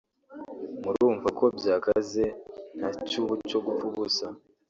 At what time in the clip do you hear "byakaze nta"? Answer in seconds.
1.57-2.89